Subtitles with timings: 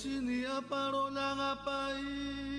[0.00, 2.49] Oshini aparolanga pai.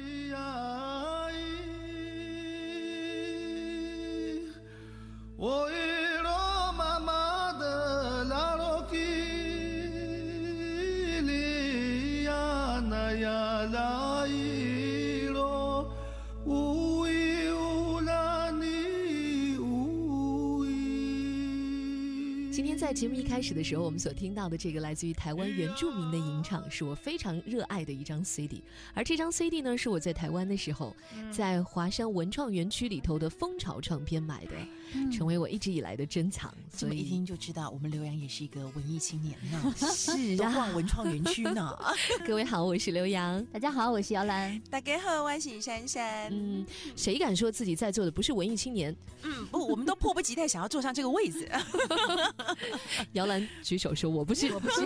[22.91, 28.61] 在节目一开始的时候，我们所听到的这个来自于台湾原住民的吟唱，是我非常热爱的一张 CD。
[28.93, 30.93] 而这张 CD 呢，是我在台湾的时候，
[31.31, 34.57] 在华山文创园区里头的蜂巢唱片买的，
[35.11, 36.53] 成为我一直以来的珍藏。
[36.73, 39.73] 所以一听就知道，我们刘洋也是一个文艺青年呢。
[39.77, 41.77] 是啊，逛文创园区呢。
[42.25, 43.43] 各位好，我是刘洋。
[43.51, 44.59] 大家好，我是姚兰。
[44.69, 46.29] 大家好，我是珊珊。
[46.31, 48.95] 嗯，谁敢说自己在座的不是文艺青年？
[49.23, 51.47] 嗯，不，我们都迫不及待想要坐上这个位子。
[53.13, 54.81] 姚兰举手说：“我不是，我不是，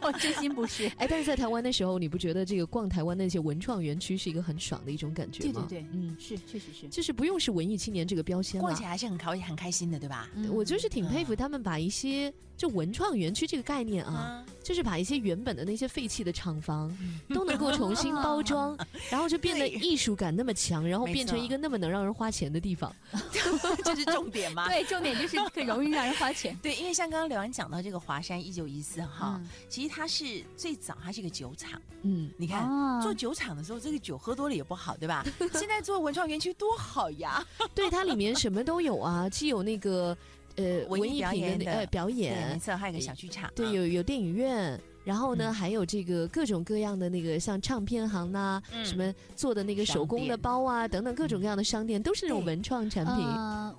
[0.00, 5.66] 我真心不是。”哎，但是在台湾的时候，你不觉得这个逛台湾那些文创园区是一个很爽的一种感觉吗？
[5.68, 10.28] 对对对，嗯，是，确实是，就是不用是文艺青年这个标签逛起来还是很开很开心的，对吧？
[10.50, 16.96] 我就是挺佩服他们把一些就文创园区这个概念啊，就是把一些原本的那些废弃的厂房
[17.28, 18.78] 都能够重新包装，
[19.10, 22.94] 然后就变得艺术感那么强，然后变成一个那么能让人花钱的地方，
[23.84, 24.68] 这是重点吗？
[24.68, 26.56] 对，重点就是很容易让人花钱。
[26.62, 31.82] 对，因为像刚刚刘安讲到这个华山一九一四哈，其实它是最早，它是一个酒厂。
[32.02, 32.68] 嗯，你看
[33.02, 35.26] 做酒厂的时候，这个酒喝多了也不好，对吧？
[35.54, 37.44] 现在做文创园区多好呀！
[37.74, 40.16] 对，它里面什么都有啊，既有那个
[40.56, 44.80] 呃文艺品的呃表演，没错，还有个小剧场，对，有有电影院。
[45.04, 53.16] 然后呢，还有这个各种各样的那个像唱片行呐，什么做的那个手工的包啊，等等各种各样的商店，都是那种文创产品。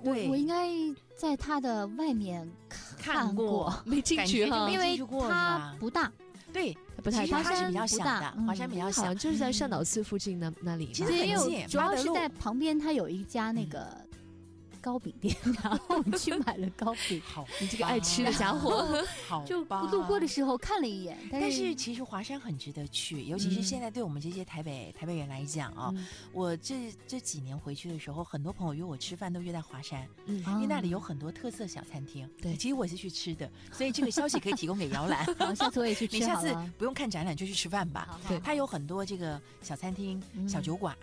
[0.02, 0.68] 我我应该
[1.16, 2.46] 在它的外面
[2.98, 6.12] 看过，没进去哈，因为它不大。
[6.52, 10.92] 对，不太大华山比较小的，华山比较小，就是在善导寺附近那那里。
[10.92, 13.88] 其实很有，主要是在旁边，它有一家那个。
[14.84, 17.18] 糕饼店， 然后我们去买了糕饼。
[17.24, 21.16] 好，你这个爱吃的家伙， 好，就路过的时候看了一眼。
[21.32, 25.90] 但是其实华山很值得去，尤其是现在对我们这些台北台北人来讲啊，
[26.32, 32.28] 我这这几年回去的时候，很多朋友约我吃饭都约在华山，嗯，因为那里有很多特色小餐厅。
[32.42, 35.24] 对，其实我是去吃的，所以这个消息可以提供给姚兰。
[35.36, 36.18] 好，下次我也去吃。
[36.18, 38.20] 你下次不用看展览就去吃饭吧。
[38.28, 40.94] 对，它有很多这个小餐厅、小酒馆，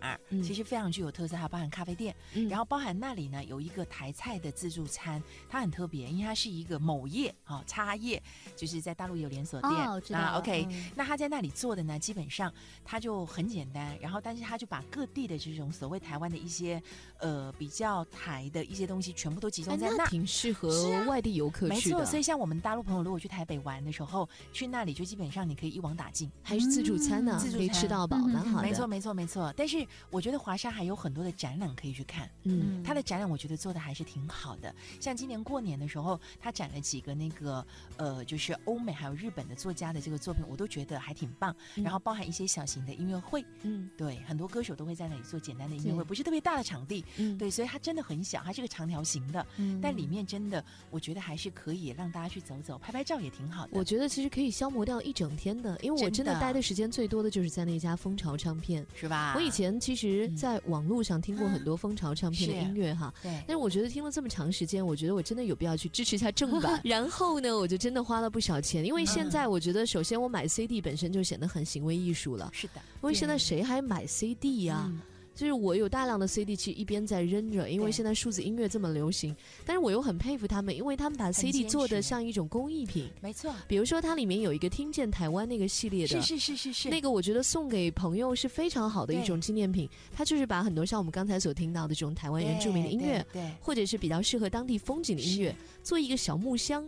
[0.43, 2.15] 其实非常具有特色，还包含咖啡店，
[2.47, 4.51] 然后包含那里呢有一个台菜的。
[4.51, 8.21] 自助餐它很特别，因为它是一个某业啊，茶叶
[8.55, 9.71] 就是在大陆有连锁店
[10.19, 10.37] 啊。
[10.37, 16.79] OK，那他在那里做的呢，基本上他就很简单，然后但是他就把各地的这种所谓台湾的一些
[17.19, 20.69] 呃比较台的一些东西全部都集中在那，挺适合
[21.07, 21.97] 外地游客去的。
[21.97, 28.67] 没错，所以像我们大陆朋友如果去台北玩的时候，去那里就基本上你可以一网打尽，还是自助餐呢，自助可以吃到饱，蛮好的。
[28.67, 29.51] 没错，没错，没错。
[29.57, 34.55] 但是我觉得华沙还有很多的展览可以去看，嗯，它的展览我觉得做的还是挺好。
[34.55, 37.65] 的，像今年过年的时候，他展了几个那个
[37.97, 41.55] 呃，就是欧美还有日本的作家的这个作品，我都觉得还挺棒。
[41.75, 53.71] 然后包含一些小型的音乐会，嗯，对，很多歌手都会在那里做简单的音乐会，不是特别大的场地，嗯，对，所以它真的很小，它是个长条形的，嗯，但里面真的我觉得还是可以让大家去走走、拍拍照也挺好的。
[53.73, 59.33] 我觉得其实可以消磨掉一整天的，因为我真的待的时间最多的就是在那家蜂巢唱片，是吧？
[59.35, 64.29] 我以前其实，在网络上听过很多蜂巢唱片的音乐哈，对，但是我觉得听了这么。
[64.31, 66.79] 长时间，我觉得我真的有必要去支持一下正版。
[66.85, 72.49] 然后呢，我就真的花了不少钱，因为现在我觉得，首先我买 CD 本身就显得很行为艺术了。
[72.53, 74.89] 是的，因为现在谁还买 CD 呀？
[75.33, 79.35] 就是我有大量的 CD，其实一边在扔着，因为现在数字音乐这么流行。
[79.65, 83.09] 但是我又很佩服他们，因为他们把 CD 做的像一种工艺品。
[83.21, 89.89] 没错，比如说它里面有一个听见台湾那个系列的，是是是是是，那个我觉得送给朋友是非常好的一种纪念品。
[90.13, 96.87] 它就是把很多像我们刚才所听到的这种台湾原住民的音乐，对，或者是比较适合当地风景的音乐，做一个小木箱。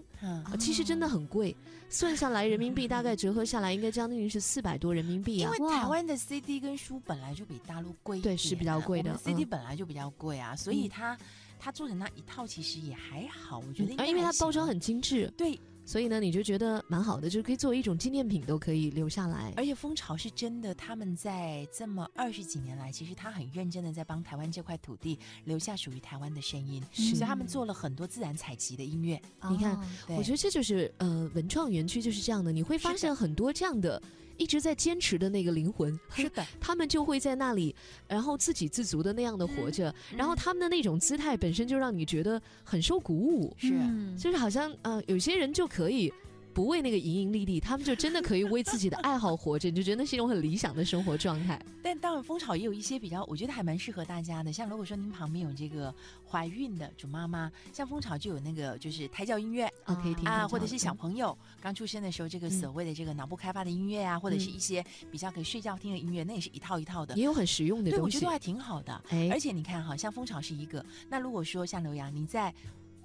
[0.60, 1.56] 其实真的很贵，
[1.90, 5.52] 算下来人民币大概折合下来应该将近是四百多人民币啊。
[5.58, 5.74] 因为。
[5.74, 9.50] 台湾的 CD 跟书本来就比大陆贵对是比较贵的 CD 嗯。
[9.50, 10.90] 本来就比较贵啊，所以嗯。
[10.90, 11.18] 它
[11.60, 19.54] 它做成那一套其实也还好，我觉得因为它包装很精致，对，所以呢，你就觉得蛮好的，就是可以作为一种纪念品都可以留下来。
[19.58, 29.22] 而且蜂巢是真的，他们在这么二十几年来，其实他很认真的在帮台湾这块土地留下属于台湾的声音，是所以他们做了很多自然采集的音乐。
[29.50, 29.78] 你看
[30.10, 34.02] 我觉得这就是呃文创园区就是这样的，你会发现很多这样的
[34.38, 37.76] 一直在坚持的那个灵魂，是的，他们就会在那里，
[38.08, 43.74] 然后自给自足的那样的活着，然后他们的那种姿态本身就让你觉得很受鼓舞，是。
[43.74, 46.12] 嗯就是好像呃有些人就可以。
[46.54, 51.60] 不为那个盈盈利利，他们就真的可以为自己的爱好活着，你就觉得是一种很理想的生活状态。
[51.82, 54.54] 但当然，蜂巢也有一些比较，我觉得还蛮适合大家的。
[54.54, 55.94] 像如果说您旁边有这个
[56.30, 67.16] 怀孕的准妈妈，像蜂巢就有那个就是胎教音乐啊，可以听啊，或者是小嗯朋友刚出生的时候，这个嗯所谓的这个脑部开发的音乐啊，或者是嗯一些比较可以睡觉听的音乐，那也是一套一套的。
[67.16, 68.34] 也有很实用的东西对，我觉得。
[68.34, 69.04] 还挺好的。
[69.10, 72.54] 哎而且你看哈，像蜂巢是一个，那如果说像刘洋你在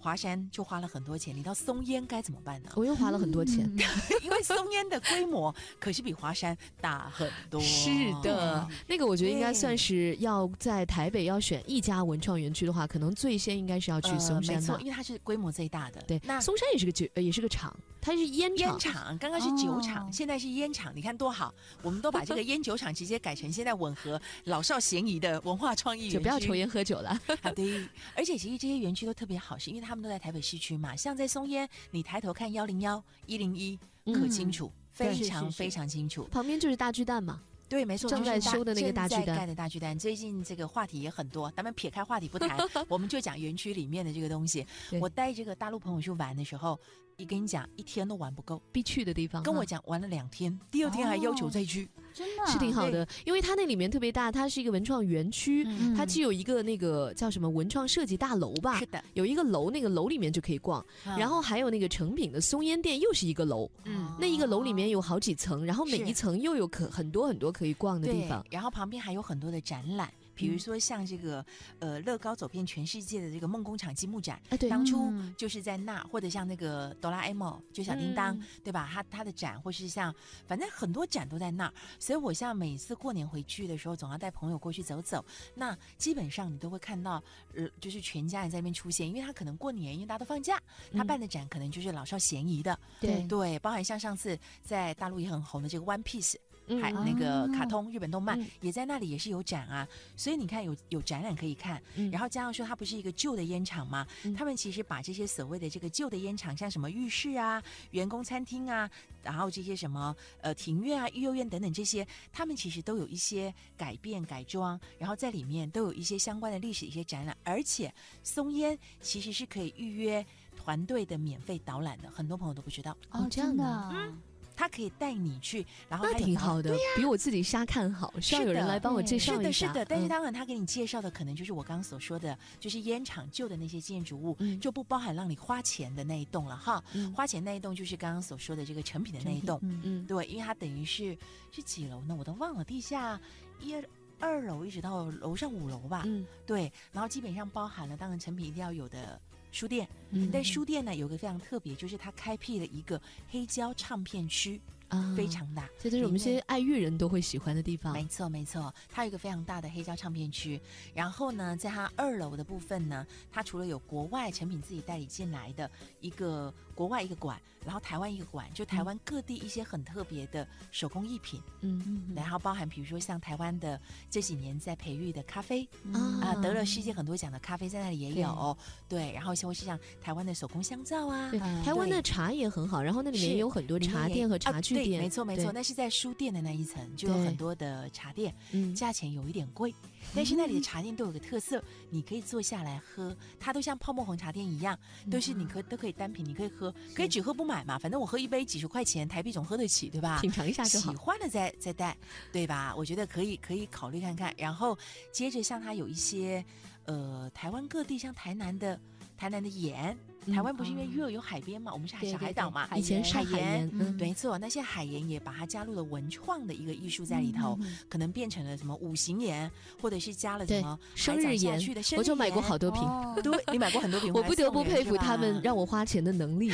[0.01, 2.71] 华山就花了很多钱，你到松烟该怎么办呢？
[2.77, 3.65] 我又花了很多钱。
[3.65, 3.79] 嗯
[4.23, 7.61] 因为松烟的规模可是比华山大很多。
[7.61, 7.91] 是
[8.23, 14.87] 的，那个我觉得应该算是要在台北要选一家文创园区的话，可能最先应该是要去呃，松山吧没错，因。
[14.87, 16.01] 为它是规模最大的。
[16.07, 19.19] 对，那松山也是个酒，呃也是个厂，它是烟厂烟厂。
[19.19, 21.55] 刚刚是酒厂，哦现在是烟厂，你看多好！
[21.83, 26.15] 我们都把这个烟酒厂直接改成现在吻合老少咸宜的文化创意园区。
[26.17, 27.19] 就不要抽烟喝酒了。
[27.43, 30.95] 好的，而且其实这些园区都特别好，是因为他们都在台北市区嘛。
[30.95, 33.75] 像在松烟，你抬头看幺零幺、一零一，
[34.05, 36.25] 可嗯清楚，非常非常清楚。
[36.25, 37.41] 旁边就是大巨蛋嘛。
[37.71, 41.51] 对，没错，正在修的那个大巨蛋盖的大巨蛋，最近这个话题也很多。
[41.53, 42.59] 咱们撇开话题不谈，
[42.89, 44.67] 我们就讲园区里面的这个东西。
[45.01, 46.79] 我带这个大陆朋友去玩的时候，
[47.17, 48.63] 一跟你讲，一天都玩不够。
[48.73, 51.89] 必去的地方，跟我讲玩了两天，第二天还要求再去。
[52.19, 60.85] 真的是挺好的，因为它那里面特别大，它是一个文创园区，嗯它既有一个那个叫什么文创设计大楼吧是，的，有一个楼，那个楼里面就可以逛，
[61.17, 64.13] 然后还有那个成品的松烟店又是一个楼，嗯。
[64.19, 70.11] 那一个楼里面有好几层，然后每一层又有可很多很多可以逛的地对方。，然后旁边还有很多的展览。
[70.39, 71.45] 比如说像这个
[71.81, 74.41] 呃乐高走遍全世界的这个梦工厂积木展，
[74.71, 75.35] 当初嗯。
[75.37, 78.45] 就是在那，或者像那个哆啦 A 梦，就小叮当，嗯。
[78.63, 78.89] 对吧？
[78.93, 80.15] 他他的展，或是像
[80.47, 85.25] 反正很多展都在那儿，所以我像每次过年回去的时候，总要带朋友过去走走。
[85.57, 87.21] 那基本上你都会看到，
[87.55, 90.57] 呃，就是全家人在那边出现，因为他可能过年，因为大家都放假，
[90.93, 91.07] 他嗯。
[91.07, 93.23] 办的展可能就是老少咸宜的，对。
[93.27, 96.41] 对，包含像上次在大陆也很红的这个 One Piece，嗯
[96.81, 98.47] 还那个卡通日本动漫嗯。
[98.61, 99.87] 也在那里也是有展啊，
[100.17, 102.11] 所以你看有有展览可以看，嗯。
[102.11, 104.07] 然后加上说它不是一个旧的烟厂吗？
[104.25, 104.35] 嗯。
[104.35, 107.63] 他们其实把这些所谓的这个旧的烟厂，像什么浴室啊、
[107.93, 108.91] 员工餐厅啊，
[109.23, 117.93] 然后这些什么呃庭院啊、育幼院等等这些，他们其实都有一些改变改装，然后在里面都有一些相关的历史一些展览，而且
[118.23, 120.25] 松烟其实是可以预约
[120.57, 124.19] 团队的免费导览的，很多朋友都不知道，哦这样的真的，嗯
[124.59, 129.69] 他可以带你去，然后那还挺好的，比我自己瞎看好，需要有人来帮我介对是的，绍一下。
[129.69, 136.83] 是的，但是嗯当然，他给你介绍的可能就是我刚刚所说的，就是烟厂旧的那些建筑物，嗯就不包含让你花钱的那一栋了哈。
[136.93, 141.17] 嗯花钱那一栋就是刚刚所说的这个成品的那一栋，嗯嗯对，因为它等于是
[141.53, 142.17] 是几楼呢？
[142.19, 143.21] 我都忘了，地下
[143.61, 143.85] 一二
[144.19, 146.03] 二楼一直到楼上五楼吧。
[146.05, 149.21] 嗯对，然后基本上包含了，当然成品一定要有的
[149.53, 150.31] 书店，嗯。
[150.33, 153.01] 但书店呢有个非常特别，就是它开辟了一个
[153.31, 155.69] 黑胶唱片区，啊非常大。
[155.79, 157.93] 这都是我们一些爱乐人都会喜欢的地方。
[157.93, 160.61] 没错，没错，它有一个非常大的黑胶唱片区。
[160.95, 173.81] 然后呢，在它二楼的部分呢，它除了有国外成品自己代理进来的一个国外一个馆，然后台湾一个馆，就台湾各地一些很特别的手工艺品，嗯嗯然后包含比如说像台湾的
[174.11, 178.57] 这几年在培育的咖啡啊啊、得了世界很多奖的咖啡在那里也有，
[178.89, 189.75] 对，然后像是像台湾的手工香皂啊，对，嗯台湾的茶也很好，然后那里面有很多茶店和茶具店，没错没错，对那是在书店的那一层就有很多的茶店，嗯价钱有一点贵，
[190.15, 194.79] 但是那里的茶店都有个特色，你可以坐下来喝，它都像泡沫红茶店一样，
[195.11, 200.21] 都是你可都可以单品，你可以喝，可以只喝不买嘛，反正我喝一杯几十块钱台币总喝得起，对吧？
[200.21, 200.89] 品尝一下就喜。
[200.99, 201.97] 欢的再再带，
[202.33, 202.75] 对吧？
[202.77, 204.35] 我觉得可以可以考虑看看。
[204.37, 204.77] 然后
[205.13, 206.45] 接着像它有一些
[206.87, 208.79] 呃台湾各地，像台南的
[209.17, 213.69] 台南的盐，嗯台湾不是因为又有海边嘛，我们是海小海岛嘛，以前是海海盐，
[213.99, 221.61] 没错，那些海盐也把它加入了文创的一个艺术在里头，嗯可能变成了什么五行盐，或者是加了什么生日盐
[221.97, 222.83] 我就买过好多瓶。
[222.83, 223.19] 哦。
[223.23, 226.53] 对，你买过很多瓶，我不得不佩服他们让让我花钱的能力，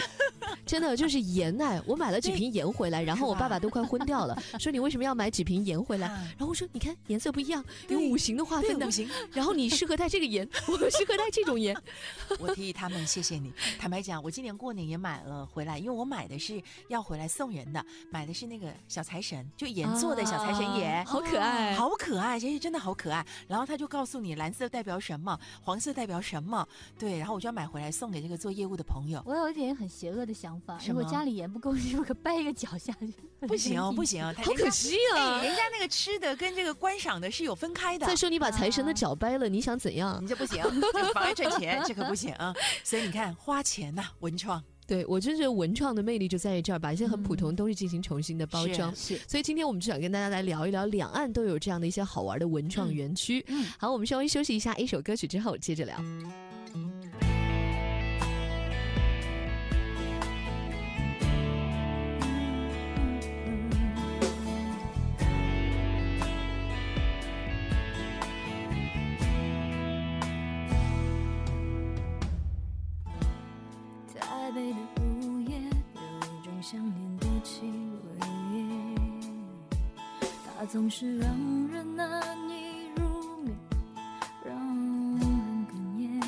[0.67, 6.09] 真的就是盐哎，我买了几瓶盐回来，然后我爸爸都快昏掉了，说你为什么要买几瓶盐回来？
[6.09, 8.89] 然后我说你看颜色不一样，有五行的划分的，
[9.33, 11.77] 然后你适合带这个盐，我适合带这种盐。
[12.39, 13.53] 我提议他们，谢谢你。
[13.79, 23.25] 坦白讲，我今年过年也买了回来，因为我买的是要回来送人的，买的是那个小财神，就盐做的小财神爷，好可爱，好可爱，其实真的好可爱。
[23.47, 26.67] 然后他就告诉你蓝色代表什么，黄色代表什么，
[26.99, 29.23] 对，然后我就要买回来送给这个做业务的朋友。
[29.27, 33.13] 我有一点很邪恶的想法，如果家里盐不够， 是不是可掰一个脚下去？
[33.47, 35.43] 不行不行，好可惜啊！
[35.43, 38.07] 人家那个吃的跟这个观赏的是有分开的。
[38.07, 40.19] 再说你把财神的脚掰了，你想怎样？
[40.23, 40.63] 你这不行，
[41.13, 42.55] 妨碍赚钱，这可不行啊！
[42.83, 44.63] 所以你看，花钱呐，文创。
[44.87, 48.95] 对我真觉得文创的魅力就在于这儿，把一些很普通的东西进行重新的包装。
[48.95, 53.43] 是，所以今天我们就想跟大家来聊一聊，两岸都有这样的一些好玩的文创园区。
[53.49, 55.97] 嗯，好，我们稍微休息一下，一首歌曲之后接着聊。
[74.55, 77.63] 北的午夜有一种想念的气
[78.21, 78.61] 味，
[80.57, 81.29] 它总是让
[81.73, 83.03] 人难以入
[83.43, 83.57] 眠，
[84.45, 84.55] 让
[85.19, 85.27] 人
[85.67, 86.21] 哽咽。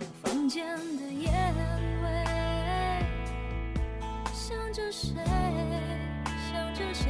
[0.00, 1.32] 那房间的烟
[2.02, 2.06] 味，
[4.32, 5.14] 想着谁，
[6.50, 7.06] 想着谁。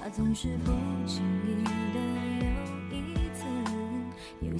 [0.00, 0.70] 他总是不
[1.04, 1.98] 经意的
[2.92, 3.44] 有一次，
[4.40, 4.56] 有一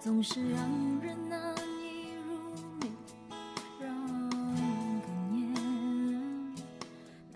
[0.00, 0.60] 总是让
[1.02, 1.52] 人难
[1.82, 2.38] 以入
[2.80, 2.92] 眠，
[3.80, 3.90] 让
[4.30, 4.62] 人
[5.02, 5.36] 哽咽。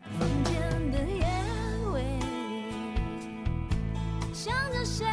[0.00, 0.52] 那房间
[0.92, 1.22] 的烟
[1.92, 1.96] 味，
[4.32, 5.04] 想着谁，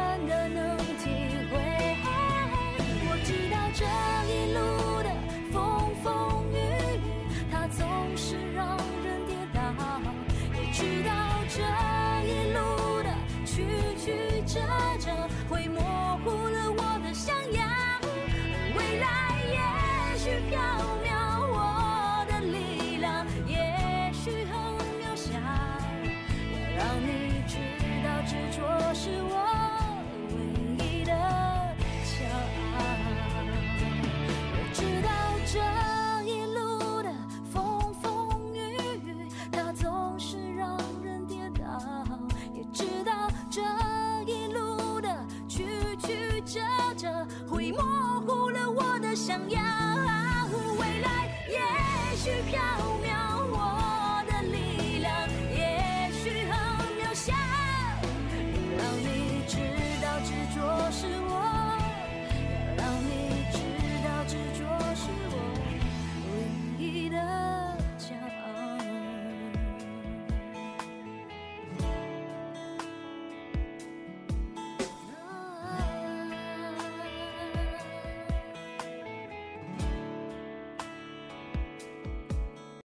[0.00, 1.10] 真的能体
[1.50, 1.96] 会。
[3.06, 4.09] 我知道这